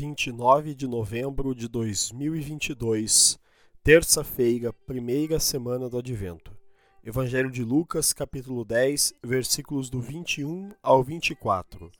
29 0.00 0.74
de 0.74 0.86
novembro 0.86 1.54
de 1.54 1.68
2022, 1.68 3.38
terça-feira, 3.84 4.72
primeira 4.72 5.38
semana 5.38 5.90
do 5.90 5.98
Advento. 5.98 6.56
Evangelho 7.04 7.50
de 7.50 7.62
Lucas, 7.62 8.14
capítulo 8.14 8.64
10, 8.64 9.12
versículos 9.22 9.90
do 9.90 10.00
21 10.00 10.70
ao 10.82 11.04
24. 11.04 11.90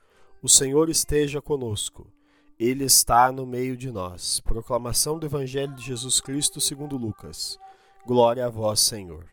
O 0.43 0.49
Senhor 0.49 0.89
esteja 0.89 1.43
conosco. 1.43 2.11
Ele 2.59 2.85
está 2.85 3.31
no 3.31 3.45
meio 3.45 3.77
de 3.77 3.91
nós. 3.91 4.41
Proclamação 4.41 5.19
do 5.19 5.27
Evangelho 5.27 5.75
de 5.75 5.85
Jesus 5.85 6.23
Cristo 6.23 6.59
segundo 6.59 6.97
Lucas. 6.97 7.59
Glória 8.07 8.47
a 8.47 8.49
vós, 8.49 8.81
Senhor. 8.81 9.27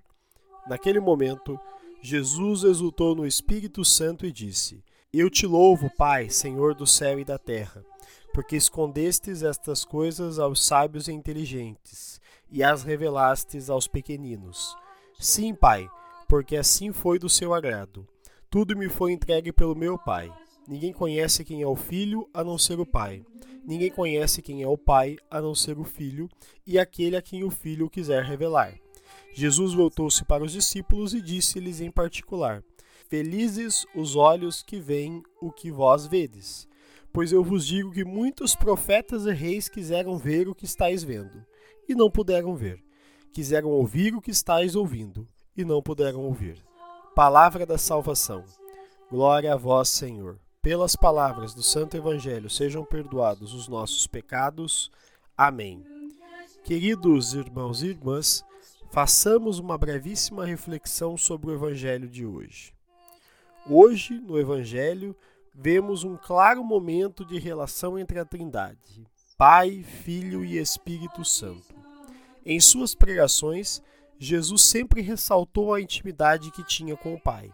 Naquele 0.68 1.00
momento, 1.00 1.58
Jesus 2.02 2.66
exultou 2.66 3.16
no 3.16 3.26
Espírito 3.26 3.86
Santo 3.86 4.26
e 4.26 4.32
disse: 4.32 4.84
Eu 5.14 5.30
te 5.30 5.48
louvo, 5.48 5.90
Pai, 5.98 6.30
Senhor 6.30 6.76
do 6.76 6.86
céu 6.86 7.18
e 7.18 7.24
da 7.24 7.38
terra, 7.38 7.82
porque 8.38 8.56
escondestes 8.56 9.42
estas 9.42 9.84
coisas 9.84 10.38
aos 10.38 10.64
sábios 10.64 11.08
e 11.08 11.12
inteligentes 11.12 12.22
e 12.52 12.64
as 12.64 12.84
revelastes 12.84 13.68
aos 13.68 13.88
pequeninos. 13.88 14.78
Sim, 15.20 15.56
Pai, 15.56 15.90
porque 16.30 16.56
assim 16.56 16.94
foi 16.94 17.18
do 17.18 17.28
seu 17.28 17.52
agrado. 17.52 18.08
Tudo 18.48 18.78
me 18.78 18.90
foi 18.90 19.12
entregue 19.12 19.52
pelo 19.52 19.76
meu 19.76 19.98
Pai. 19.98 20.32
Ninguém 20.68 20.94
conhece 20.94 21.44
quem 21.44 21.64
é 21.64 21.66
o 21.66 21.76
Filho 21.76 22.30
a 22.32 22.44
não 22.44 22.60
ser 22.60 22.80
o 22.80 22.86
Pai. 22.86 23.26
Ninguém 23.66 23.90
conhece 23.90 24.40
quem 24.40 24.62
é 24.62 24.68
o 24.68 24.78
Pai 24.78 25.18
a 25.32 25.42
não 25.42 25.56
ser 25.56 25.80
o 25.80 25.84
Filho 25.84 26.30
e 26.64 26.78
aquele 26.78 27.16
a 27.18 27.24
quem 27.24 27.44
o 27.44 27.50
Filho 27.50 27.90
quiser 27.90 28.24
revelar. 28.24 28.78
Jesus 29.34 29.74
voltou-se 29.74 30.24
para 30.24 30.44
os 30.44 30.52
discípulos 30.52 31.16
e 31.16 31.24
disse-lhes 31.24 31.82
em 31.82 31.90
particular: 31.90 32.64
Felizes 33.10 33.84
os 33.96 34.16
olhos 34.16 34.62
que 34.62 34.80
veem 34.80 35.24
o 35.42 35.52
que 35.52 35.72
vós 35.72 36.06
vedes. 36.06 36.68
Pois 37.18 37.32
eu 37.32 37.44
vos 37.44 37.66
digo 37.66 37.92
que 37.92 38.06
muitos 38.06 38.56
profetas 38.56 39.26
e 39.26 39.34
reis 39.34 39.68
quiseram 39.68 40.20
ver 40.20 40.48
o 40.48 40.54
que 40.54 40.66
estáis 40.66 41.04
vendo, 41.04 41.44
e 41.90 41.96
não 41.96 42.12
puderam 42.12 42.56
ver 42.56 42.80
quiseram 43.34 43.70
ouvir 43.70 44.14
o 44.14 44.22
que 44.22 44.30
estáis 44.30 44.76
ouvindo 44.76 45.28
e 45.56 45.66
não 45.66 45.82
puderam 45.82 46.22
ouvir. 46.22 46.64
Palavra 47.16 47.66
da 47.66 47.76
salvação. 47.76 48.46
Glória 49.10 49.52
a 49.52 49.56
vós, 49.56 49.90
Senhor. 49.90 50.40
Pelas 50.62 50.96
palavras 50.96 51.56
do 51.56 51.64
Santo 51.64 51.98
Evangelho 51.98 52.52
sejam 52.52 52.86
perdoados 52.86 53.52
os 53.52 53.68
nossos 53.68 54.06
pecados. 54.06 54.92
Amém. 55.36 55.84
Queridos 56.64 57.34
irmãos 57.34 57.82
e 57.82 57.88
irmãs, 57.88 58.46
façamos 58.92 59.58
uma 59.58 59.76
brevíssima 59.76 60.46
reflexão 60.46 61.18
sobre 61.18 61.50
o 61.50 61.54
Evangelho 61.56 62.08
de 62.08 62.28
hoje. 62.28 62.74
Hoje, 63.68 64.20
no 64.20 64.40
Evangelho, 64.40 65.16
vemos 65.60 66.04
um 66.04 66.16
claro 66.16 66.64
momento 66.64 67.26
de 67.26 67.40
relação 67.40 67.98
entre 67.98 68.20
a 68.20 68.26
Trindade, 68.26 69.08
Pai, 69.36 69.82
Filho 69.82 70.46
e 70.46 70.60
Espírito 70.60 71.26
Santo. 71.26 71.74
Em 72.46 72.60
suas 72.60 72.94
pregações, 72.94 73.82
Jesus 74.20 74.62
sempre 74.62 75.02
ressaltou 75.02 75.74
a 75.74 75.82
intimidade 75.82 76.52
que 76.52 76.64
tinha 76.64 76.96
com 76.96 77.16
o 77.16 77.20
Pai, 77.20 77.52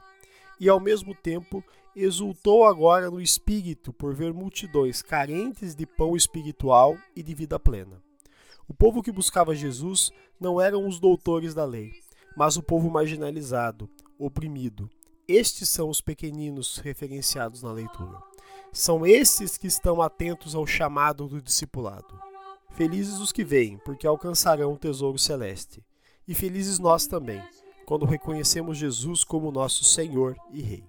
e 0.60 0.68
ao 0.68 0.82
mesmo 0.82 1.16
tempo 1.16 1.64
exultou 1.96 2.66
agora 2.66 3.10
no 3.10 3.22
espírito 3.22 3.94
por 3.94 4.14
ver 4.14 4.34
multidões 4.34 5.02
carentes 5.02 5.74
de 5.74 5.86
pão 5.86 6.14
espiritual 6.14 6.98
e 7.16 7.24
de 7.24 7.34
vida 7.34 7.58
plena. 7.58 8.02
O 8.68 8.74
povo 8.74 9.02
que 9.02 9.14
buscava 9.14 9.56
Jesus 9.56 10.12
não 10.38 10.60
eram 10.60 10.86
os 10.86 11.00
doutores 11.00 11.54
da 11.54 11.64
lei, 11.64 11.94
mas 12.36 12.58
o 12.58 12.64
povo 12.64 12.90
marginalizado, 12.90 13.90
oprimido. 14.20 14.90
Estes 15.28 15.70
são 15.70 15.90
os 15.90 16.02
pequeninos 16.02 16.78
referenciados 16.80 17.64
na 17.64 17.72
leitura. 17.72 18.22
São 18.74 19.06
esses 19.06 19.58
que 19.58 19.68
estão 19.68 20.02
atentos 20.02 20.54
ao 20.54 20.68
chamado 20.68 21.28
do 21.28 21.42
discipulado. 21.42 22.20
Felizes 22.72 23.20
os 23.20 23.32
que 23.32 23.44
veem, 23.44 23.78
porque 23.78 24.06
alcançarão 24.06 24.74
o 24.74 24.78
tesouro 24.78 25.18
celeste. 25.18 25.82
E 26.28 26.34
felizes 26.34 26.78
nós 26.78 27.08
também, 27.08 27.42
quando 27.86 28.06
reconhecemos 28.06 28.78
Jesus 28.78 29.24
como 29.24 29.52
nosso 29.52 29.86
Senhor 29.86 30.36
e 30.52 30.62
Rei. 30.62 30.84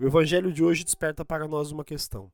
O 0.00 0.04
Evangelho 0.04 0.52
de 0.52 0.64
hoje 0.64 0.82
desperta 0.82 1.24
para 1.24 1.46
nós 1.46 1.70
uma 1.70 1.84
questão: 1.84 2.32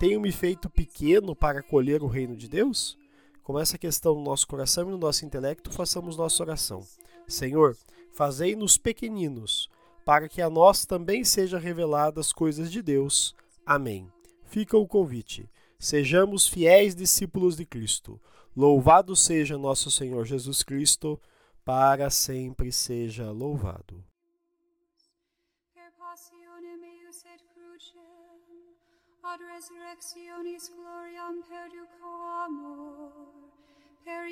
Tenho 0.00 0.20
me 0.20 0.32
feito 0.32 0.68
pequeno 0.68 1.36
para 1.36 1.60
acolher 1.60 2.02
o 2.02 2.08
reino 2.08 2.34
de 2.36 2.48
Deus? 2.48 2.98
Com 3.44 3.58
essa 3.58 3.78
questão 3.78 4.14
no 4.14 4.22
nosso 4.22 4.48
coração 4.48 4.88
e 4.88 4.92
no 4.92 4.98
nosso 4.98 5.24
intelecto, 5.24 5.70
façamos 5.70 6.16
nossa 6.16 6.42
oração. 6.42 6.82
Senhor, 7.28 7.76
fazei-nos 8.12 8.78
pequeninos, 8.78 9.68
para 10.04 10.28
que 10.28 10.42
a 10.42 10.50
nós 10.50 10.84
também 10.84 11.24
sejam 11.24 11.60
reveladas 11.60 12.26
as 12.26 12.32
coisas 12.32 12.70
de 12.70 12.82
Deus. 12.82 13.34
Amém. 13.64 14.10
Fica 14.44 14.76
o 14.76 14.86
convite. 14.86 15.48
Sejamos 15.78 16.46
fiéis 16.46 16.94
discípulos 16.94 17.56
de 17.56 17.64
Cristo. 17.64 18.20
Louvado 18.56 19.16
seja 19.16 19.56
nosso 19.56 19.90
Senhor 19.90 20.24
Jesus 20.24 20.62
Cristo, 20.62 21.20
para 21.64 22.10
sempre 22.10 22.70
seja 22.70 23.30
louvado. 23.30 24.04
Ad 29.24 29.42
resurrectionis 29.44 30.68
gloriam 30.68 31.42
perduco 31.42 32.06
amor, 32.44 33.12
per 34.04 34.28